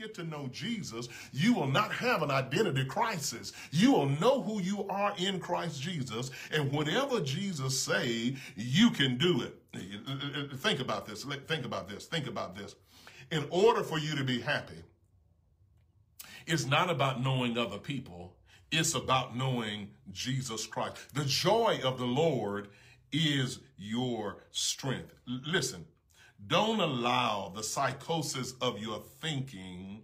get 0.00 0.14
to 0.14 0.24
know 0.24 0.48
Jesus, 0.50 1.08
you 1.30 1.52
will 1.52 1.66
not 1.66 1.92
have 1.92 2.22
an 2.22 2.30
identity 2.30 2.84
crisis. 2.84 3.52
You 3.70 3.92
will 3.92 4.08
know 4.08 4.40
who 4.40 4.60
you 4.62 4.86
are 4.88 5.14
in 5.18 5.38
Christ 5.38 5.80
Jesus, 5.80 6.30
and 6.50 6.72
whatever 6.72 7.20
Jesus 7.20 7.78
say, 7.78 8.34
you 8.56 8.90
can 8.90 9.18
do 9.18 9.42
it. 9.42 10.56
Think 10.56 10.80
about 10.80 11.06
this. 11.06 11.24
Think 11.46 11.66
about 11.66 11.88
this. 11.88 12.06
Think 12.06 12.26
about 12.26 12.56
this. 12.56 12.76
In 13.30 13.44
order 13.50 13.82
for 13.82 13.98
you 13.98 14.16
to 14.16 14.24
be 14.24 14.40
happy, 14.40 14.82
it's 16.46 16.64
not 16.64 16.88
about 16.88 17.22
knowing 17.22 17.58
other 17.58 17.78
people. 17.78 18.34
It's 18.72 18.94
about 18.94 19.36
knowing 19.36 19.90
Jesus 20.12 20.66
Christ. 20.66 20.96
The 21.14 21.24
joy 21.24 21.80
of 21.84 21.98
the 21.98 22.06
Lord 22.06 22.68
is 23.12 23.60
your 23.76 24.44
strength. 24.50 25.12
L- 25.28 25.40
listen, 25.46 25.84
don't 26.46 26.80
allow 26.80 27.52
the 27.54 27.62
psychosis 27.62 28.54
of 28.60 28.78
your 28.78 29.02
thinking 29.20 30.02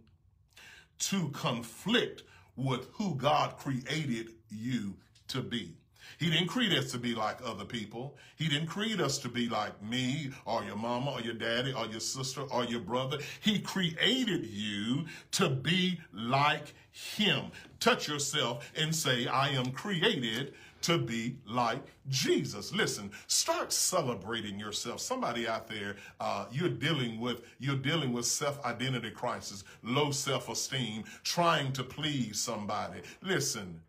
to 0.98 1.28
conflict 1.30 2.22
with 2.56 2.88
who 2.92 3.14
God 3.14 3.56
created 3.58 4.30
you 4.48 4.94
to 5.28 5.42
be. 5.42 5.76
He 6.18 6.30
didn't 6.30 6.46
create 6.46 6.72
us 6.72 6.90
to 6.92 6.98
be 6.98 7.14
like 7.14 7.38
other 7.44 7.64
people. 7.64 8.16
He 8.36 8.48
didn't 8.48 8.68
create 8.68 9.00
us 9.00 9.18
to 9.18 9.28
be 9.28 9.48
like 9.48 9.82
me 9.82 10.30
or 10.44 10.64
your 10.64 10.76
mama 10.76 11.12
or 11.12 11.20
your 11.20 11.34
daddy 11.34 11.72
or 11.72 11.86
your 11.86 12.00
sister 12.00 12.42
or 12.42 12.64
your 12.64 12.80
brother. 12.80 13.18
He 13.40 13.58
created 13.58 14.46
you 14.46 15.04
to 15.32 15.50
be 15.50 16.00
like 16.12 16.74
him. 16.90 17.50
Touch 17.80 18.08
yourself 18.08 18.70
and 18.76 18.94
say, 18.94 19.26
I 19.26 19.50
am 19.50 19.72
created 19.72 20.54
to 20.82 20.98
be 20.98 21.36
like 21.46 21.82
Jesus. 22.08 22.72
Listen, 22.72 23.10
start 23.26 23.72
celebrating 23.72 24.58
yourself. 24.58 25.00
Somebody 25.00 25.48
out 25.48 25.68
there, 25.68 25.96
uh, 26.20 26.46
you're 26.50 26.68
dealing 26.68 27.20
with, 27.20 27.42
you're 27.58 27.76
dealing 27.76 28.12
with 28.12 28.26
self-identity 28.26 29.10
crisis, 29.10 29.64
low 29.82 30.10
self-esteem, 30.10 31.04
trying 31.24 31.72
to 31.72 31.82
please 31.82 32.40
somebody. 32.40 33.00
Listen, 33.22 33.80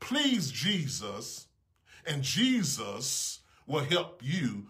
please 0.00 0.50
Jesus 0.50 1.46
and 2.06 2.22
Jesus 2.22 3.40
will 3.66 3.84
help 3.84 4.20
you 4.22 4.66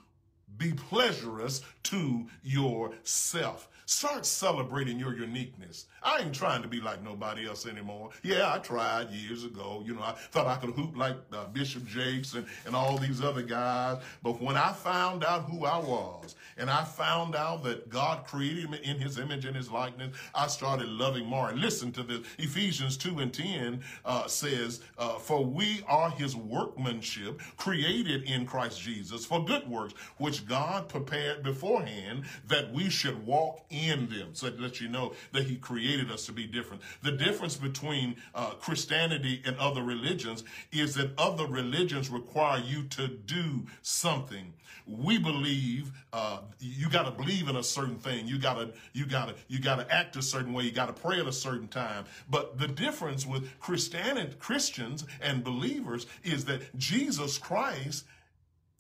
be 0.56 0.72
pleasurous 0.72 1.62
to 1.84 2.27
yourself. 2.42 3.69
Start 3.87 4.25
celebrating 4.25 4.99
your 4.99 5.15
uniqueness. 5.15 5.87
I 6.03 6.21
ain't 6.21 6.35
trying 6.35 6.63
to 6.63 6.69
be 6.69 6.81
like 6.81 7.03
nobody 7.03 7.47
else 7.47 7.67
anymore. 7.67 8.11
Yeah, 8.23 8.53
I 8.53 8.59
tried 8.59 9.11
years 9.11 9.45
ago. 9.45 9.83
You 9.85 9.95
know, 9.95 10.03
I 10.03 10.13
thought 10.13 10.47
I 10.47 10.57
could 10.57 10.71
hoop 10.71 10.97
like 10.97 11.17
uh, 11.33 11.47
Bishop 11.49 11.87
Jakes 11.87 12.35
and, 12.35 12.47
and 12.67 12.75
all 12.75 12.97
these 12.97 13.23
other 13.23 13.43
guys. 13.43 14.03
But 14.23 14.41
when 14.41 14.57
I 14.57 14.73
found 14.73 15.23
out 15.23 15.45
who 15.51 15.67
I 15.67 15.79
was 15.79 16.35
and 16.57 16.71
I 16.71 16.85
found 16.85 17.35
out 17.35 17.62
that 17.65 17.91
God 17.91 18.27
created 18.27 18.71
me 18.71 18.81
in 18.85 18.99
his 18.99 19.19
image 19.19 19.45
and 19.45 19.55
his 19.57 19.71
likeness, 19.71 20.17
I 20.35 20.47
started 20.47 20.89
loving 20.89 21.27
more. 21.27 21.51
And 21.51 21.61
listen 21.61 21.93
to 21.93 22.03
this. 22.03 22.21
Ephesians 22.39 22.97
2 22.97 23.19
and 23.19 23.33
10 23.33 23.81
uh, 24.07 24.27
says, 24.27 24.81
uh, 24.97 25.19
for 25.19 25.45
we 25.45 25.85
are 25.89 26.11
his 26.11 26.37
workmanship 26.37 27.41
created 27.57 28.25
in 28.25 28.47
Christ 28.47 28.81
Jesus 28.81 29.27
for 29.27 29.45
good 29.45 29.69
works, 29.69 29.95
which 30.17 30.47
God 30.47 30.89
prepared 30.89 31.43
beforehand 31.43 32.25
that 32.49 32.73
we 32.73 32.89
should 32.89 33.27
walk 33.27 33.61
in 33.71 33.73
them. 33.75 34.30
So 34.33 34.47
it 34.47 34.61
lets 34.61 34.80
you 34.80 34.89
know 34.89 35.12
that 35.33 35.44
he 35.44 35.56
created 35.56 36.11
us 36.11 36.27
to 36.27 36.33
be 36.33 36.47
different. 36.47 36.82
The 37.03 37.12
difference 37.12 37.56
between 37.56 38.16
uh, 38.34 38.50
Christianity 38.50 39.43
and 39.44 39.56
other 39.59 39.82
religions 39.82 40.44
is 40.72 40.94
that 40.94 41.10
other 41.19 41.47
religions 41.47 42.10
require 42.10 42.60
you 42.60 42.84
to 42.84 43.09
do 43.09 43.66
something. 43.82 44.53
We 44.87 45.19
believe 45.19 45.93
uh, 46.12 46.41
you 46.60 46.91
got 46.91 47.04
to 47.04 47.10
believe 47.10 47.49
in 47.49 47.56
a 47.56 47.62
certain 47.62 47.97
thing. 47.97 48.26
You 48.28 48.38
got 48.38 48.54
to 48.54 48.72
you 48.93 49.06
got 49.06 49.28
to 49.28 49.34
you 49.49 49.59
got 49.59 49.76
to 49.76 49.94
act 49.94 50.16
a 50.16 50.22
certain 50.22 50.53
way. 50.53 50.65
You 50.65 50.72
got 50.72 50.87
to 50.87 50.93
pray 50.93 51.20
at 51.20 51.26
a 51.26 51.32
certain 51.32 51.69
time. 51.69 52.04
But 52.28 52.59
the 52.59 52.69
difference 52.69 53.26
with 53.26 53.59
Christianity, 53.60 54.34
Christians 54.38 55.06
and 55.22 55.43
believers 55.43 56.06
is 56.22 56.44
that 56.47 56.76
Jesus 56.76 57.38
Christ 57.38 58.04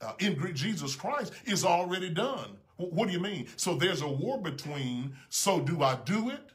uh, 0.00 0.12
in 0.18 0.54
Jesus 0.54 0.94
Christ 0.96 1.32
is 1.44 1.64
already 1.64 2.10
done. 2.10 2.56
What 2.76 3.06
do 3.06 3.12
you 3.12 3.20
mean? 3.20 3.46
So 3.56 3.74
there's 3.74 4.02
a 4.02 4.08
war 4.08 4.40
between, 4.40 5.14
so 5.28 5.60
do 5.60 5.82
I 5.82 5.96
do 6.04 6.30
it? 6.30 6.50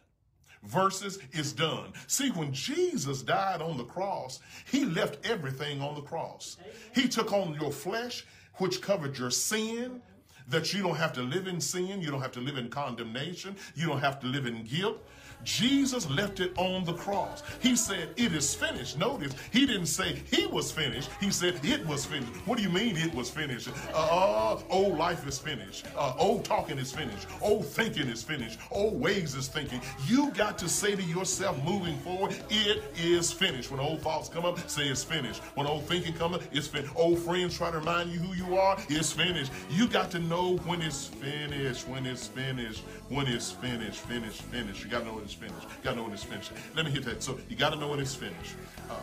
Versus 0.63 1.19
it's 1.31 1.53
done. 1.53 1.93
See, 2.07 2.31
when 2.31 2.51
Jesus 2.51 3.21
died 3.21 3.61
on 3.61 3.77
the 3.77 3.85
cross, 3.85 4.41
he 4.69 4.83
left 4.83 5.25
everything 5.25 5.81
on 5.81 5.95
the 5.95 6.01
cross. 6.01 6.57
He 6.93 7.07
took 7.07 7.31
on 7.31 7.57
your 7.61 7.71
flesh, 7.71 8.25
which 8.55 8.81
covered 8.81 9.17
your 9.17 9.31
sin, 9.31 10.01
that 10.49 10.73
you 10.73 10.81
don't 10.81 10.95
have 10.95 11.13
to 11.13 11.21
live 11.21 11.47
in 11.47 11.61
sin. 11.61 12.01
You 12.01 12.11
don't 12.11 12.21
have 12.21 12.31
to 12.33 12.41
live 12.41 12.57
in 12.57 12.69
condemnation. 12.69 13.55
You 13.75 13.87
don't 13.87 13.99
have 13.99 14.19
to 14.21 14.27
live 14.27 14.45
in 14.45 14.63
guilt. 14.63 15.01
Jesus 15.43 16.09
left 16.09 16.39
it 16.39 16.51
on 16.57 16.83
the 16.83 16.93
cross. 16.93 17.43
He 17.61 17.75
said, 17.75 18.09
It 18.17 18.33
is 18.33 18.53
finished. 18.53 18.97
Notice, 18.97 19.33
he 19.51 19.65
didn't 19.65 19.85
say 19.85 20.21
he 20.29 20.45
was 20.47 20.71
finished. 20.71 21.09
He 21.19 21.31
said, 21.31 21.59
It 21.63 21.85
was 21.87 22.05
finished. 22.05 22.31
What 22.45 22.57
do 22.57 22.63
you 22.63 22.69
mean 22.69 22.97
it 22.97 23.13
was 23.13 23.29
finished? 23.29 23.69
Uh, 23.93 24.59
old 24.69 24.97
life 24.97 25.25
is 25.27 25.39
finished. 25.39 25.85
Uh, 25.95 26.13
old 26.17 26.43
talking 26.43 26.77
is 26.77 26.91
finished. 26.91 27.27
Old 27.41 27.65
thinking 27.65 28.07
is 28.07 28.21
finished. 28.21 28.59
Old 28.71 28.99
ways 28.99 29.35
is 29.35 29.47
thinking. 29.47 29.81
You 30.07 30.31
got 30.31 30.57
to 30.59 30.69
say 30.69 30.95
to 30.95 31.03
yourself 31.03 31.61
moving 31.63 31.97
forward, 31.99 32.35
It 32.49 32.83
is 32.97 33.31
finished. 33.31 33.71
When 33.71 33.79
old 33.79 34.01
thoughts 34.01 34.29
come 34.29 34.45
up, 34.45 34.69
say 34.69 34.87
it's 34.89 35.03
finished. 35.03 35.41
When 35.55 35.67
old 35.67 35.85
thinking 35.85 36.13
come 36.13 36.33
up, 36.33 36.41
it's 36.51 36.67
finished. 36.67 36.93
Old 36.95 37.19
friends 37.19 37.55
try 37.55 37.71
to 37.71 37.79
remind 37.79 38.11
you 38.11 38.19
who 38.19 38.33
you 38.35 38.57
are, 38.57 38.77
it's 38.89 39.13
finished. 39.13 39.51
You 39.69 39.87
got 39.87 40.11
to 40.11 40.19
know 40.19 40.38
when 40.47 40.81
it's 40.81 41.05
finished, 41.05 41.87
when 41.87 42.05
it's 42.05 42.27
finished, 42.27 42.83
when 43.09 43.27
it's 43.27 43.51
finished, 43.51 43.99
finished, 43.99 44.41
finished. 44.43 44.83
You 44.83 44.89
got 44.89 44.99
to 44.99 45.05
know 45.05 45.13
when 45.15 45.23
it's 45.23 45.33
finished. 45.33 45.63
You 45.63 45.83
got 45.83 45.91
to 45.91 45.95
know 45.97 46.03
when 46.03 46.13
it's 46.13 46.23
finished. 46.23 46.51
Let 46.75 46.85
me 46.85 46.91
hit 46.91 47.03
that. 47.05 47.21
So 47.21 47.39
you 47.49 47.55
got 47.55 47.71
to 47.71 47.75
know 47.79 47.89
when 47.89 47.99
it's 47.99 48.15
finished. 48.15 48.55
Uh, 48.89 48.95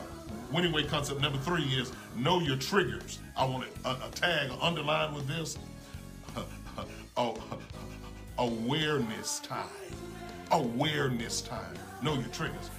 winning 0.53 0.73
way 0.73 0.85
concept 0.85 1.21
number 1.21 1.39
three 1.39 1.65
is 1.65 1.93
know 2.17 2.41
your 2.41 2.57
triggers. 2.57 3.19
I 3.37 3.45
want 3.45 3.67
a, 3.85 3.91
a 3.91 4.11
tag 4.15 4.51
underline 4.61 5.15
with 5.15 5.27
this. 5.29 5.59
awareness 8.39 9.41
time. 9.41 9.67
Awareness 10.53 11.41
time. 11.41 11.75
Know 12.03 12.15
your 12.15 12.29
triggers. 12.29 12.71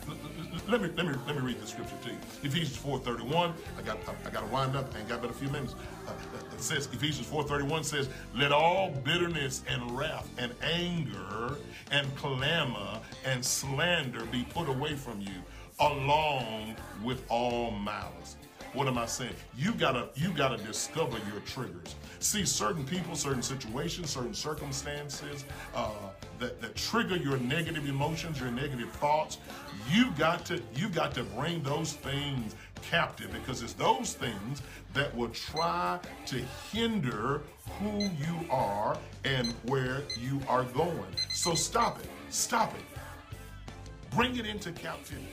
Let 0.70 0.82
me 0.82 0.90
let 0.96 1.06
me 1.06 1.14
let 1.26 1.36
me 1.36 1.42
read 1.42 1.60
the 1.60 1.68
scripture 1.68 1.96
to 2.04 2.10
you. 2.10 2.18
Ephesians 2.44 2.78
4:31. 2.78 3.54
I 3.78 3.82
got 3.82 3.98
I 4.26 4.30
got 4.30 4.42
to 4.42 4.46
wind 4.48 4.76
up. 4.76 4.94
I 4.96 5.00
ain't 5.00 5.10
got 5.10 5.22
but 5.22 5.32
a 5.32 5.34
few 5.34 5.50
minutes. 5.50 5.76
Uh, 6.08 6.12
it 6.54 6.62
says 6.62 6.88
Ephesians 6.94 7.28
4:31 7.28 7.84
says, 7.84 8.10
"Let 8.36 8.52
all 8.52 8.92
bitterness 8.92 9.64
and 9.68 9.98
wrath 9.98 10.30
and 10.38 10.54
anger 10.62 11.58
and 11.92 12.16
clamor 12.16 13.02
and 13.26 13.44
slander 13.44 14.26
be 14.28 14.44
put 14.44 14.70
away 14.70 14.96
from 14.96 15.20
you, 15.20 15.44
along 15.80 16.76
with 17.04 17.24
all 17.30 17.72
malice." 17.72 18.38
What 18.74 18.88
am 18.88 18.98
I 18.98 19.06
saying? 19.06 19.34
You 19.58 19.74
gotta 19.74 20.10
you 20.16 20.32
gotta 20.32 20.58
discover 20.58 21.18
your 21.32 21.42
triggers. 21.46 21.96
See 22.20 22.46
certain 22.46 22.86
people, 22.86 23.16
certain 23.16 23.42
situations, 23.42 24.10
certain 24.10 24.34
circumstances 24.34 25.46
uh, 25.74 25.90
that 26.40 26.62
that 26.62 26.76
trigger 26.76 27.16
your 27.16 27.38
negative 27.38 27.88
emotions, 27.88 28.40
your 28.40 28.52
negative 28.52 28.90
thoughts. 28.92 29.38
You 29.90 30.12
got 30.18 30.46
to 30.46 30.62
you 30.76 30.90
got 30.90 31.14
to 31.16 31.24
bring 31.24 31.64
those 31.64 31.94
things 31.94 32.56
captive 32.82 33.32
because 33.32 33.62
it's 33.62 33.74
those 33.74 34.14
things 34.14 34.62
that 34.94 35.16
will 35.16 35.30
try 35.30 36.00
to 36.26 36.44
hinder 36.72 37.42
who 37.80 38.00
you 38.00 38.50
are 38.50 38.98
and 39.24 39.54
where 39.64 40.04
you 40.20 40.40
are 40.48 40.64
going. 40.64 41.16
So 41.30 41.54
stop 41.54 42.00
it. 42.00 42.10
Stop 42.30 42.74
it. 42.76 42.84
Bring 44.16 44.36
it 44.38 44.46
into 44.46 44.72
captivity. 44.72 45.28